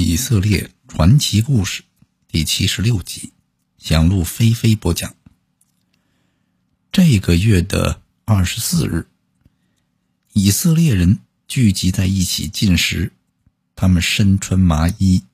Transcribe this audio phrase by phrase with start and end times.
[0.00, 1.82] 以色列传奇故事
[2.28, 3.32] 第七十六集，
[3.78, 5.16] 响路飞飞播讲。
[6.92, 9.08] 这个月的二十四日，
[10.34, 13.12] 以色列人聚集在一起进食，
[13.74, 15.24] 他们身穿麻衣，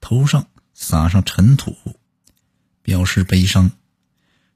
[0.00, 1.76] 头上撒上尘土，
[2.82, 3.72] 表示悲伤，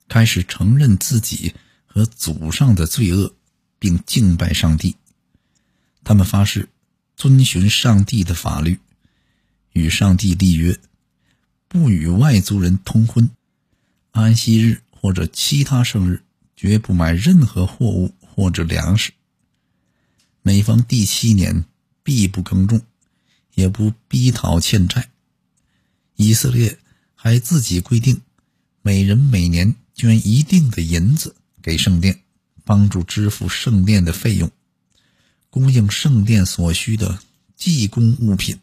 [0.06, 1.52] 开始承认自己
[1.84, 3.34] 和祖上的罪恶，
[3.80, 4.94] 并敬拜上帝。
[6.04, 6.68] 他们发誓
[7.16, 8.78] 遵循上帝的法律。
[9.72, 10.78] 与上帝立约，
[11.68, 13.28] 不与外族人通婚；
[14.10, 16.22] 安息日或者其他生日，
[16.56, 19.12] 绝不买任何货物或者粮食。
[20.42, 21.64] 每逢第七年，
[22.02, 22.82] 必不耕种，
[23.54, 25.10] 也不逼讨欠债。
[26.16, 26.78] 以色列
[27.14, 28.20] 还自己规定，
[28.82, 32.20] 每人每年捐一定的银子给圣殿，
[32.64, 34.50] 帮助支付圣殿的费用，
[35.48, 37.20] 供应圣殿所需的
[37.56, 38.58] 祭供物品。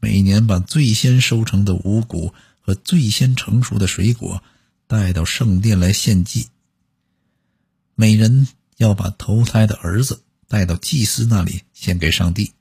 [0.00, 4.42] 每年把最先收成的五谷和最先成熟的水果
[4.86, 6.48] 带到圣殿来献祭。
[7.94, 12.52] 每人要把投胎的儿子带到祭司那里献给上帝，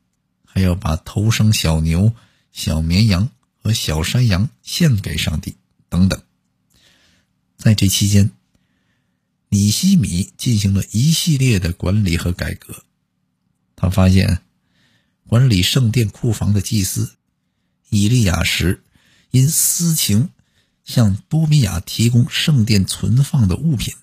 [0.44, 2.14] 还要把头生小牛、
[2.52, 3.30] 小绵羊
[3.62, 5.56] 和小山羊献给上帝
[5.90, 6.20] 等等。
[7.56, 8.32] 在这期间，
[9.50, 12.84] 尼西米进行了一系列的管理和改革。
[13.76, 14.42] 他发现，
[15.28, 17.17] 管理圣殿库房的祭司。
[17.90, 18.84] 以利亚时，
[19.32, 20.30] 因私情
[20.84, 23.94] 向多比亚提供圣殿存放的物品，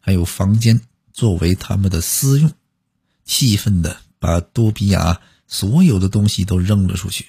[0.00, 0.80] 还有房间
[1.12, 2.52] 作为他们的私用，
[3.24, 7.26] 气愤的把多比亚所有的东西都扔了出去，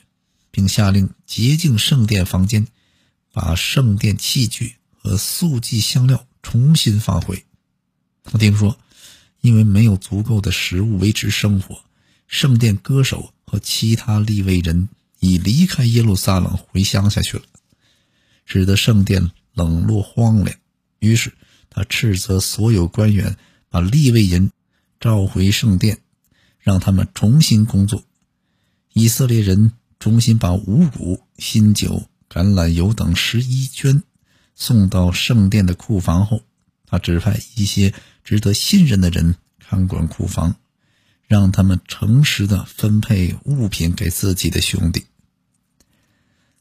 [0.52, 2.67] 并下令洁净圣殿房间，
[3.31, 7.45] 把圣殿器具和素祭香料重新放回。
[8.23, 8.78] 他听说，
[9.42, 11.83] 因为没有足够的食物维持生活，
[12.28, 14.89] 圣殿歌手和其他立位人。
[15.25, 17.43] 已离开耶路撒冷回乡下去了，
[18.45, 20.55] 使得圣殿冷落荒凉。
[20.99, 21.33] 于是
[21.69, 23.35] 他斥责所有官员，
[23.69, 24.52] 把利未人
[24.99, 25.97] 召回圣殿，
[26.59, 28.03] 让他们重新工作。
[28.93, 34.03] 以色列人重新把五谷、新酒、橄榄油等十一捐
[34.53, 36.41] 送到圣殿的库房后，
[36.85, 37.93] 他指派一些
[38.23, 40.55] 值得信任的人看管库房。
[41.27, 45.05] 让他们诚实的分配物品给自己的兄弟。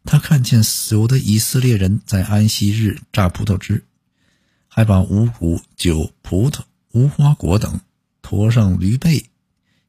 [0.04, 3.84] 他看见有的以色列人在安息日榨葡萄汁，
[4.69, 6.60] 还把五谷、酒、葡萄、
[6.92, 7.81] 无花果等
[8.22, 9.25] 驮上驴背，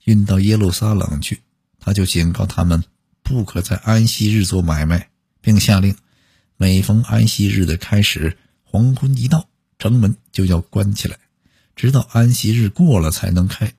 [0.06, 1.42] 运到耶路撒冷去。
[1.80, 2.84] 他就警告他们，
[3.22, 5.10] 不可在安息日做买卖，
[5.42, 5.96] 并下令，
[6.58, 11.18] 每逢安息日的开始，黄昏一到，城门就要关起来，
[11.76, 13.74] 直到安息日过了才能开。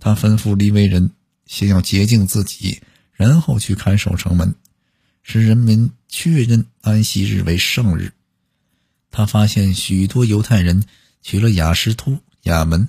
[0.00, 1.12] 他吩咐利未人
[1.46, 4.54] 先要洁净自己，然后去看守城门，
[5.22, 8.12] 使人民确认安息日为圣日。
[9.10, 10.84] 他发现许多犹太人
[11.22, 12.88] 娶了雅什突、雅门、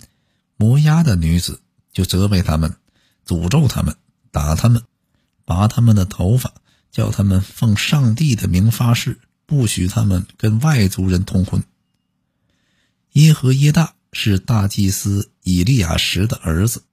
[0.56, 1.62] 摩押的女子，
[1.92, 2.76] 就责备他们，
[3.26, 3.96] 诅咒他们，
[4.32, 4.84] 打他们，
[5.46, 6.54] 拔他们的头发，
[6.92, 11.64] 叫他们奉上帝的名发誓，不许他们跟外族人通婚。
[13.12, 16.84] 耶和耶大是大祭司以利亚什的儿子。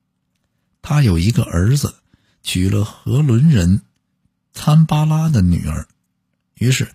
[0.82, 1.94] 他有一个儿子，
[2.42, 3.82] 娶了和伦人
[4.52, 5.86] 参巴拉的女儿，
[6.54, 6.92] 于是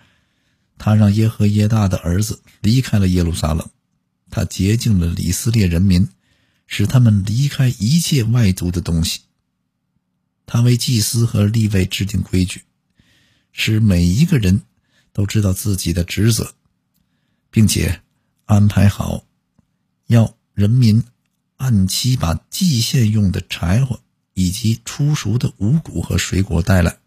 [0.78, 3.70] 他让耶和耶大的儿子离开了耶路撒冷。
[4.30, 6.10] 他洁净了以色列人民，
[6.68, 9.22] 使他们离开一切外族的东西。
[10.46, 12.64] 他为祭司和立位制定规矩，
[13.52, 14.62] 使每一个人
[15.14, 16.54] 都知道自己的职责，
[17.50, 18.02] 并且
[18.46, 19.24] 安排好
[20.08, 21.04] 要人民。
[21.58, 24.02] 按期把祭献用的柴火
[24.34, 27.00] 以及出熟的五谷和水果带来。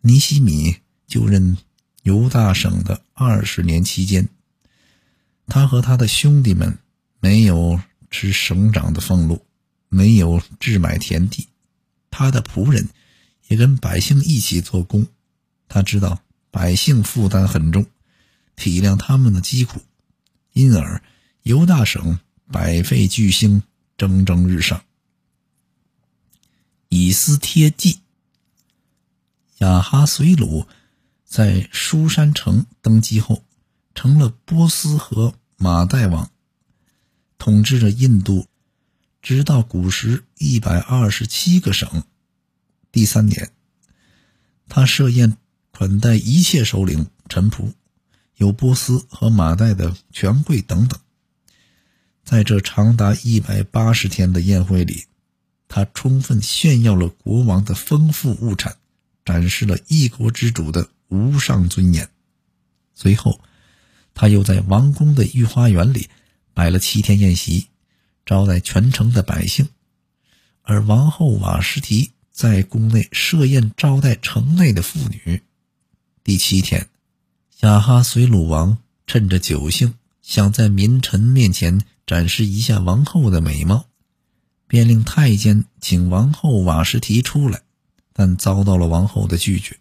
[0.00, 0.76] 尼西米
[1.06, 1.58] 就任
[2.02, 4.28] 犹大省的二十年期间，
[5.46, 6.78] 他和他的兄弟们
[7.20, 9.44] 没有吃省长的俸禄，
[9.88, 11.48] 没有置买田地。
[12.10, 12.88] 他的仆人
[13.48, 15.06] 也跟百姓一起做工。
[15.68, 17.86] 他知道百姓负担很重，
[18.56, 19.80] 体谅他们的疾苦，
[20.52, 21.02] 因而
[21.42, 22.18] 犹大省。
[22.50, 23.62] 百废俱兴
[23.98, 24.82] 蒸蒸日上。
[26.88, 27.98] 以斯帖记，
[29.58, 30.68] 雅哈随鲁
[31.24, 33.42] 在舒山城登基后，
[33.92, 36.30] 成了波斯和马代王，
[37.38, 38.46] 统治着印度，
[39.20, 42.04] 直到古时一百二十七个省。
[42.92, 43.50] 第三年，
[44.68, 45.36] 他设宴
[45.72, 47.72] 款待一切首领臣仆，
[48.36, 51.00] 有波斯和马代的权贵等等。
[52.22, 55.06] 在这长达一百八十天的宴会里，
[55.66, 58.76] 他充分炫耀了国王的丰富物产
[59.28, 62.08] 展示了一国之主的无上尊严。
[62.94, 63.42] 随后，
[64.14, 66.08] 他又在王宫的御花园里
[66.54, 67.66] 摆了七天宴席，
[68.24, 69.68] 招待全城的百姓。
[70.62, 75.42] 而王后瓦什提在宫内设宴招待城内的妇女。
[76.24, 76.88] 第七天，
[77.60, 79.92] 亚哈随鲁王趁着酒兴，
[80.22, 83.88] 想在民臣面前展示一下王后的美貌，
[84.66, 87.60] 便令太监请王后瓦什提出来，
[88.18, 89.78] 但遭到了王后的拒绝。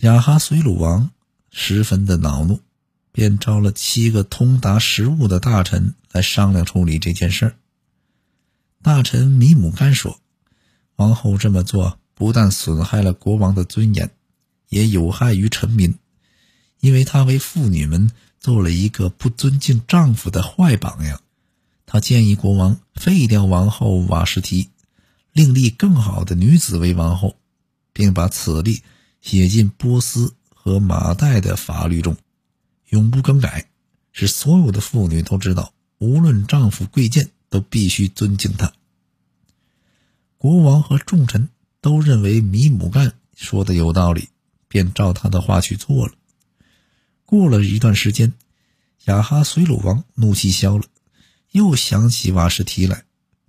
[0.00, 1.12] 亚哈随鲁王
[1.52, 2.58] 十分的恼怒，
[3.12, 7.56] 便招了七个通达时务的大臣来商量处理这件事儿。
[8.82, 10.18] 大臣米姆干说
[10.96, 14.10] ：“王后这么做不但损害了国王的尊严，
[14.68, 15.94] 也有害于臣民，
[16.80, 18.10] 因为她为妇女们
[18.40, 21.20] 做了一个不尊敬丈夫的坏榜样。
[21.88, 24.70] 他建议国王废掉王后瓦什提，
[25.36, 27.36] 另立更好的女子为王后，
[27.92, 28.82] 并把此例
[29.20, 32.16] 写进波斯和马代的法律中，
[32.88, 33.68] 永不更改，
[34.12, 38.72] 使所有的妇女都知道，无论丈夫贵贱。”都必须尊敬他。
[40.36, 41.48] 国王和众臣
[41.80, 44.30] 都认为米姆干说的有道理，
[44.66, 46.14] 便照他的话去做了。
[47.24, 48.34] 过了一段时间，
[49.04, 50.84] 雅哈随鲁王怒气消了，
[51.52, 53.04] 又想起瓦什提来。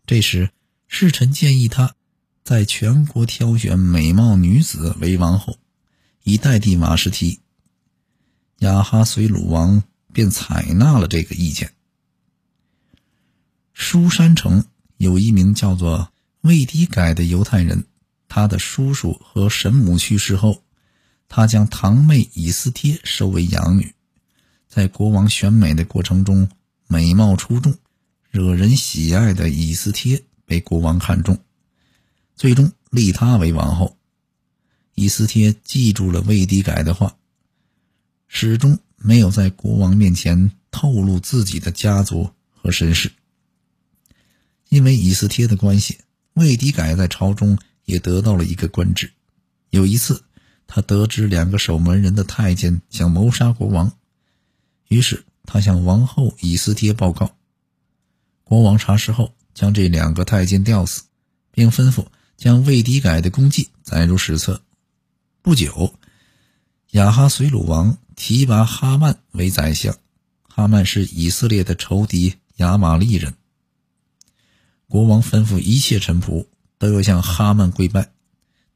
[0.05, 0.51] 这时，
[0.87, 1.95] 侍臣建议他
[2.43, 5.59] 在全国挑选美貌女子为王后，
[6.23, 7.41] 以代替瓦什提。
[8.59, 11.73] 雅哈随鲁王便采纳了这个意见。
[13.73, 14.65] 书山城
[14.97, 16.11] 有一名叫做
[16.41, 17.85] 魏迪改的犹太人，
[18.27, 20.63] 他的叔叔和神母去世后，
[21.27, 23.93] 他将堂妹以斯帖收为养女。
[24.67, 26.49] 在国王选美的过程中，
[26.87, 27.77] 美貌出众、
[28.31, 31.37] 惹人喜爱的以斯帖被国王看中，
[32.35, 33.95] 最终立她为王后。
[34.95, 37.17] 以斯帖记住了魏迪改的话，
[38.27, 43.11] 始终没有在国王面前透露自己的家族和身世。
[44.69, 45.99] 因为以斯帖的关系，
[46.33, 49.11] 魏迪改在朝中也得到了一个官职。
[49.69, 50.23] 有一次，
[50.65, 53.91] 他得知两个守门人的太监想谋杀国王，
[54.87, 57.35] 于是他向王后以斯帖报告。
[58.43, 61.01] 国王查实后，将这两个太监吊死，
[61.51, 62.05] 并吩咐
[62.37, 64.61] 将魏迪改的功绩载入史册。
[65.41, 65.95] 不久，
[66.91, 69.97] 亚哈随鲁王提拔哈曼为宰相。
[70.47, 73.33] 哈曼是以色列的仇敌亚玛利人。
[74.87, 76.45] 国王吩咐一切臣仆
[76.77, 78.11] 都要向哈曼跪拜，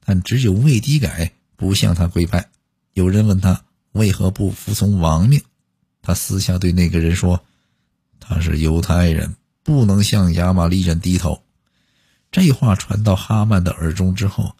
[0.03, 2.49] 但只有魏迪改不向他跪拜。
[2.93, 5.43] 有人问他为何不服从王命，
[6.01, 7.43] 他私下对那个人说
[8.19, 11.43] ：“他是犹太人，不能向亚玛力人低头。”
[12.31, 14.55] 这话传到哈曼的耳中之后，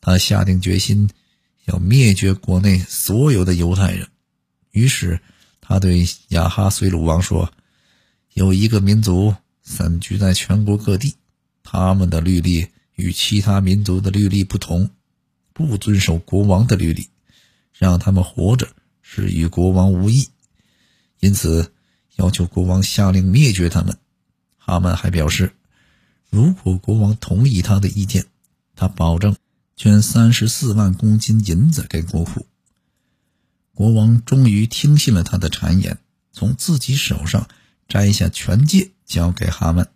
[0.00, 1.10] 他下定决心
[1.64, 4.08] 要灭绝国内所有的犹太人。
[4.70, 5.20] 于是
[5.60, 7.52] 他对亚哈随鲁王说
[8.34, 9.34] ：“有一个民族。”
[9.68, 11.16] 散居在全国各地，
[11.64, 14.88] 他们的律例与其他民族的律例不同，
[15.52, 17.08] 不遵守国王的律例，
[17.72, 18.68] 让他们活着
[19.02, 20.28] 是与国王无异，
[21.18, 21.72] 因此
[22.14, 23.98] 要求国王下令灭绝他们。
[24.66, 25.54] 哈曼还表示，
[26.28, 28.26] 如果国王同意他的意见，
[28.74, 29.36] 他保证
[29.76, 32.46] 捐三十四万公斤银子给国库。
[33.72, 35.98] 国王终于听信了他的谗言，
[36.32, 37.48] 从自己手上
[37.86, 38.90] 摘下权戒。
[39.06, 39.86] 交给哈曼，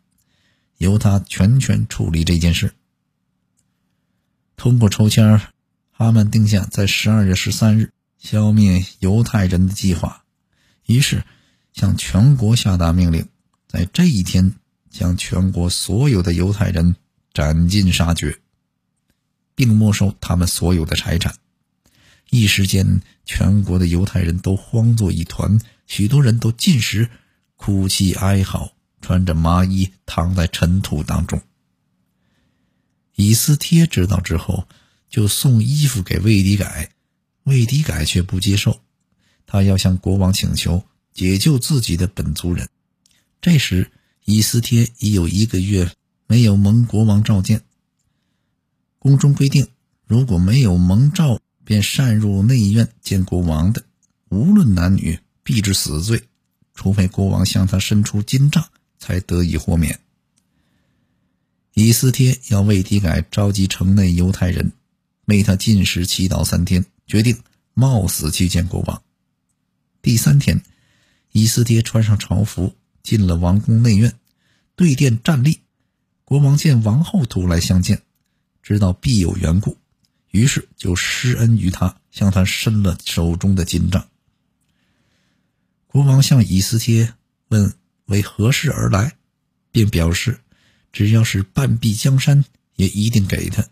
[0.78, 2.74] 由他全权处理这件事。
[4.54, 5.40] 通过抽签，
[5.90, 10.22] 哈曼定下在十二月十三日消灭犹太人的计划，
[10.86, 11.24] 于是
[11.72, 13.26] 向全国下达命令，
[13.66, 14.54] 在这一天
[14.90, 16.96] 将全国所有的犹太人
[17.32, 18.38] 斩尽杀绝，
[19.54, 21.36] 并没收他们所有的财产。
[22.28, 27.08] 一时间，全国的犹太人都慌作一团，许多人都进食、
[27.56, 28.72] 哭泣、哀嚎。
[29.02, 31.40] 穿着麻衣躺在尘土当中。
[33.14, 34.68] 以斯帖知道之后，
[35.08, 36.90] 就送衣服给魏迪改，
[37.44, 38.82] 魏迪改却不接受，
[39.46, 42.68] 他要向国王请求解救自己的本族人。
[43.40, 43.90] 这时，
[44.30, 45.92] 以斯帖已有一个月
[46.26, 47.62] 没有蒙国王召见。
[48.98, 49.66] 宫中规定，
[50.06, 53.84] 如果没有蒙召便擅入内院见国王的，
[54.28, 56.22] 无论男女，必致死罪，
[56.74, 58.64] 除非国王向他伸出金杖。
[59.02, 59.98] 才得以豁免。
[61.72, 64.72] 以斯帖要魏迪改召集城内犹太人，
[65.24, 67.38] 为他进食祈祷三天，决定
[67.72, 69.02] 冒死去见国王。
[70.02, 70.62] 第三天，
[71.32, 74.14] 以斯帖穿上朝服，进了王宫内院，
[74.76, 75.60] 对殿站立。
[76.24, 78.02] 国王见王后突来相见，
[78.62, 79.76] 知道必有缘故，
[80.30, 84.08] 于是就施恩于他，向他伸了手中的金杖。
[85.86, 87.14] 国王向以斯帖
[87.48, 89.16] 问为何事而来，
[89.72, 90.38] 便表示
[90.92, 92.44] 只要是半壁江山，
[92.76, 93.66] 也一定给他。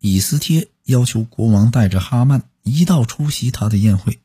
[0.00, 4.20] 以斯帖要求国王带着哈曼一道出席他的宴会。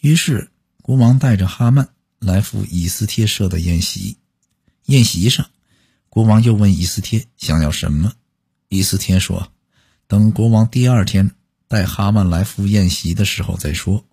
[0.00, 0.50] 于是
[0.82, 4.18] 国王带着哈曼来赴以斯帖设的宴席。
[4.86, 5.50] 宴席上，
[6.08, 8.12] 国王又问以斯帖想要什么。
[8.68, 9.52] 以斯帖说
[10.06, 11.32] ：“等国王第二天
[11.68, 14.04] 带哈曼来赴宴席的时候再说。”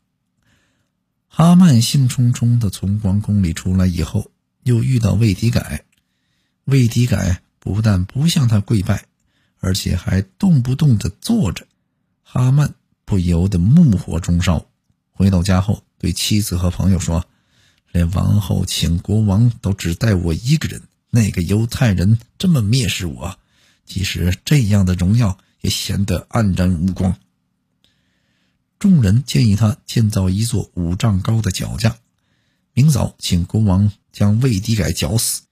[1.27, 4.29] 哈曼兴冲冲地从王宫里出来以后，
[4.63, 5.85] 又遇到魏迪改。
[6.65, 9.05] 魏迪改不但不向他跪拜，
[9.59, 11.67] 而且还动不动地坐着。
[12.21, 14.65] 哈曼不由得怒火中烧。
[15.11, 17.27] 回到家后，对妻子和朋友说
[17.93, 20.81] ：“连王后请国王都只带我一个人，
[21.11, 23.39] 那个犹太人这么蔑视我，
[23.85, 27.15] 即使这样的荣耀也显得黯然无光。”
[28.79, 31.97] 众人建议他建造一座五丈高的绞架，
[32.73, 35.43] 明早请国王将魏迪改绞死。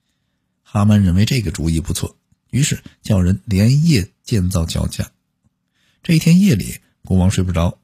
[0.62, 2.16] 哈曼认为这个主意不错，
[2.50, 5.12] 于是叫人连夜建造绞架。
[6.02, 7.78] 这一天夜里，国王睡不着，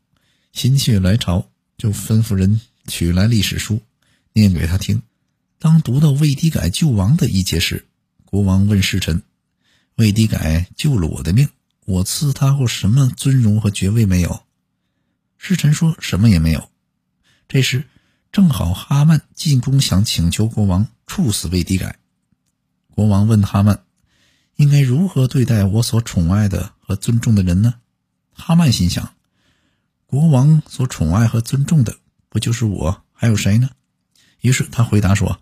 [0.52, 1.48] 心血来潮，
[1.78, 3.80] 就吩咐人取来历史书，
[4.38, 5.02] 念给他听。
[5.58, 7.86] 当读到魏迪改救王的一节时，
[8.24, 9.22] 国王问侍臣
[9.96, 11.48] ：“魏迪改救了我的命，
[11.84, 14.44] 我赐他过什么尊荣和爵位没有？”
[15.36, 16.70] 侍臣说什么也没有。
[17.48, 17.84] 这时，
[18.30, 21.98] 正好哈曼进宫，想请求国王处死魏迪改。
[22.90, 23.84] 国王问哈曼
[24.56, 27.74] ：“应该如何对待我所宠爱的和尊重的人呢？”
[28.34, 29.14] 哈曼心想
[30.06, 31.96] ：“国王所宠爱和尊重的
[32.28, 33.70] 不就是我，还有谁呢？”
[34.40, 35.40] 于是他回答说：“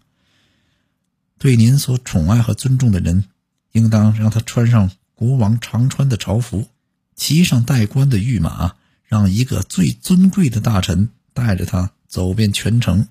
[1.38, 3.24] 对您所宠爱和尊重的人，
[3.72, 6.68] 应当让他穿上国王常穿的朝服，
[7.14, 8.76] 骑上带冠的御马。”
[9.08, 13.06] 让一个最尊贵的大臣带着他走遍全城，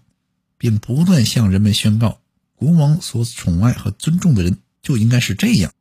[0.58, 2.20] 并不断向人们宣告：
[2.54, 5.72] 国王所宠爱和尊重的人就应该是这样。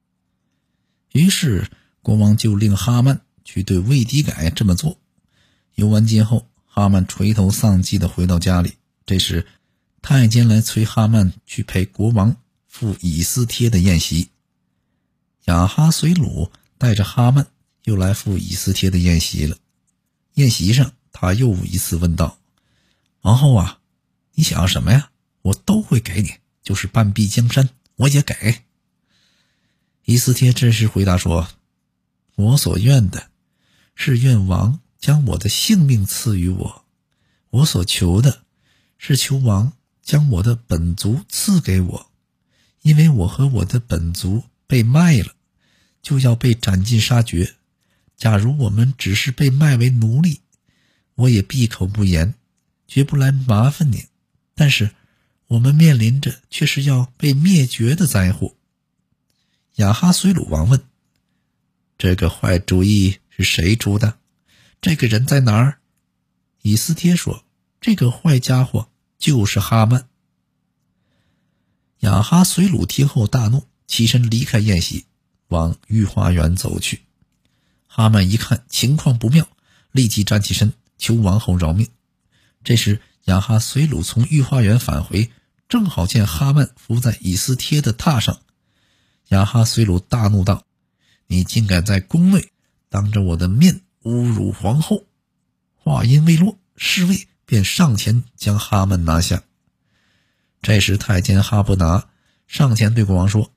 [1.11, 1.69] 于是，
[2.01, 5.01] 国王就令哈曼去对魏迪改这么做。
[5.75, 8.75] 游完街后，哈曼垂头丧气地回到家里。
[9.05, 9.45] 这时，
[10.07, 14.29] 太监来催哈曼去陪国王赴以斯帖的宴席。
[15.47, 17.47] 亚哈随鲁带着哈曼
[17.85, 19.57] 又来赴以斯帖的宴席了。
[20.35, 22.39] 宴席上，他又一次问道
[23.25, 23.79] ：“王后啊，
[24.35, 25.11] 你想要什么呀？
[25.41, 28.35] 我都会给你，就是半壁江山，我也给。”
[30.05, 31.49] 伊斯帖这时回答说
[32.37, 33.31] ：“我所愿的，
[33.95, 36.85] 是愿王将我的性命赐予我；
[37.49, 38.43] 我所求的，
[38.99, 39.73] 是求王
[40.05, 42.11] 将我的本族赐给我，
[42.83, 45.35] 因为我和我的本族被卖了，
[46.03, 47.57] 就要被斩尽杀绝。”
[48.17, 50.41] 假如我们只是被卖为奴隶，
[51.17, 52.35] 我也闭口不言，
[52.87, 54.07] 绝不来麻烦你。
[54.55, 54.95] 但是，
[55.49, 58.55] 我们面临着却是要被灭绝的灾祸。
[59.77, 60.81] 亚哈随鲁王问
[61.99, 64.19] ：“这个坏主意是谁出的？
[64.81, 65.81] 这个人在哪儿？”
[66.63, 67.45] 以斯帖说
[67.81, 68.89] ：“这个坏家伙
[69.25, 70.07] 就是哈曼。”
[72.01, 75.07] 雅哈随鲁听后大怒，起身离开宴席，
[75.49, 77.01] 往御花园走去。
[77.87, 79.49] 哈曼一看情况不妙，
[79.93, 81.89] 立即站起身求王后饶命。
[82.63, 85.31] 这时，雅哈随鲁从御花园返回，
[85.71, 88.43] 正好见哈曼伏在以斯帖的榻上。
[89.29, 90.67] 雅哈随鲁大怒道
[91.29, 92.51] ：“你竟敢在宫内
[92.91, 95.07] 当着我的面侮辱皇后！”
[95.81, 99.43] 话音未落，侍卫便上前将哈曼拿下。
[100.63, 102.09] 这时，太监哈布拿
[102.47, 103.53] 上前对国王说：“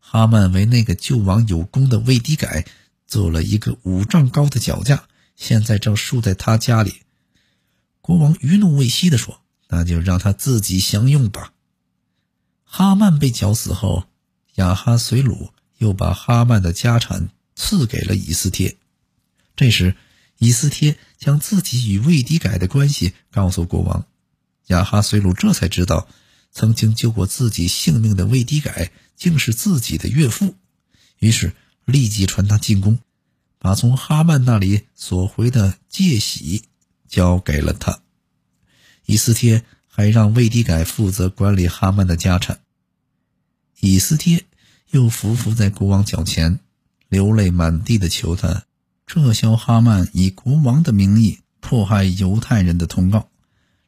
[0.00, 2.66] 哈曼为那个救王有功的魏迪改。”
[3.08, 5.04] 做了一个五丈高的脚架，
[5.34, 7.04] 现在正竖在他家里。
[8.02, 11.54] 国王余怒未息地说：“那就让他自己享用吧。”
[12.70, 14.04] 哈曼被绞死后，
[14.56, 18.76] 亚哈随鲁又把哈曼的家产赐给了以斯帖。
[19.56, 19.96] 这时，
[20.38, 24.06] 以斯帖将自己与魏迪改的关系告诉国王，
[24.68, 26.08] 亚哈随鲁这才知道，
[26.50, 30.54] 曾经救过自己性命的魏迪改竟是自己的岳父。
[31.18, 31.54] 于是。
[31.88, 32.98] 立即传他进宫，
[33.58, 36.64] 把从哈曼那里索回的戒玺
[37.08, 38.02] 交给了他。
[39.06, 42.60] 以斯帖还让魏迪改负责管理哈曼的家产。
[43.80, 44.44] 以斯帖
[44.90, 46.60] 又伏伏在国王脚前，
[47.08, 48.64] 流泪满地的求他
[49.08, 53.28] 撤销哈曼以国王的名义迫害犹太人的通告，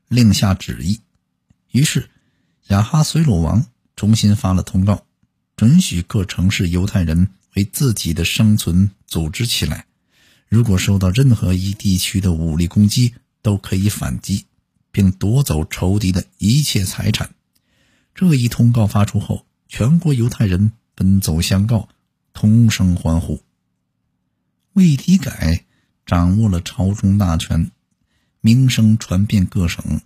[0.09, 1.00] 另下旨意。
[1.71, 2.11] 于是，
[2.69, 5.05] 亚哈随鲁王重新发了通告，
[5.57, 7.29] 准许各城市犹太人。
[7.57, 9.87] 为自己的生存组织起来，
[10.49, 13.12] 如果受到任何一地区的武力攻击，
[13.43, 14.47] 都可以反击，
[14.93, 17.35] 并夺走仇敌的一切财产。
[18.15, 21.89] 这一通告发出后，全国犹太人奔走相告，
[22.33, 23.43] 同声欢呼。
[24.73, 25.65] 魏迪改
[26.07, 27.73] 掌握了朝中大权，
[28.41, 30.00] 名声传遍各省，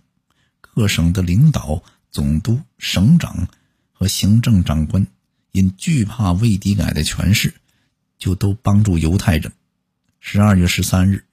[0.59, 3.47] 各省的领导、总督、省长
[3.91, 5.05] 和行政长官
[5.51, 7.53] 因惧怕魏迪改的权势，
[8.17, 9.51] 就都帮助犹太人。
[10.19, 11.25] 十二月十三日，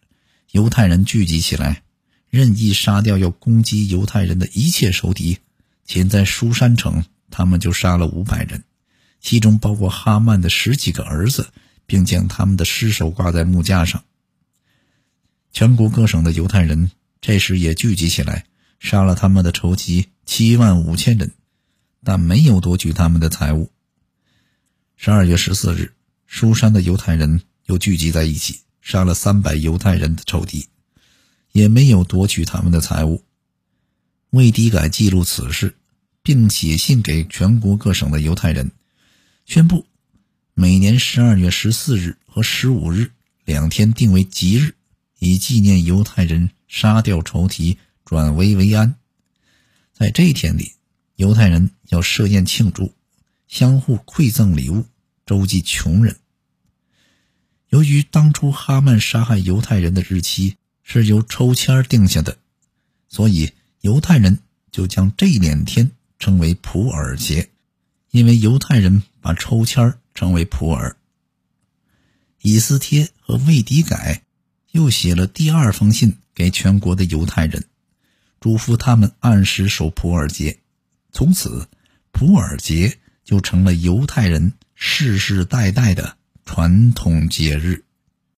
[0.50, 1.82] 犹太人聚集起来。
[2.28, 5.38] 任意杀掉要攻击犹太人的一切仇敌，
[5.84, 8.64] 仅在书山城，他们就杀了五百人，
[9.20, 11.52] 其中包括哈曼的十几个儿子，
[11.86, 14.04] 并将他们的尸首挂在木架上。
[15.52, 18.46] 全国各省的犹太人这时也聚集起来，
[18.78, 21.32] 杀了他们的仇敌七万五千人，
[22.02, 23.70] 但没有夺取他们的财物。
[24.96, 25.92] 十二月十四日，
[26.26, 30.68] 书山的犹太人又聚集在一起，杀了三百犹太人的仇敌。
[31.52, 33.22] 也没有夺取他们的财物。
[34.30, 35.76] 魏迪改记录此事，
[36.22, 38.72] 并写信给全国各省的犹太人，
[39.44, 39.84] 宣布
[40.54, 43.12] 每年十二月十四日和十五日
[43.44, 44.74] 两天定为吉日，
[45.18, 48.94] 以纪念犹太人杀掉仇敌，转危为安。
[49.92, 50.72] 在这一天里，
[51.16, 52.94] 犹太人要设宴庆祝，
[53.48, 54.84] 相互馈赠礼物，
[55.26, 56.16] 周济穷人。
[57.68, 60.56] 由于当初哈曼杀害犹太人的日期。
[60.84, 62.36] 是由抽签定下的，
[63.08, 64.40] 所以犹太人
[64.72, 67.50] 就将这两天称为普尔节，
[68.10, 70.96] 因为犹太人把抽签称为普尔。
[72.42, 74.24] 以斯帖和魏迪改
[74.72, 77.64] 又写了第二封信给全国的犹太人，
[78.40, 80.58] 嘱咐他们按时守普尔节，
[81.12, 81.68] 从此
[82.10, 87.84] 普尔节就成了犹太人世世代代的传统节日。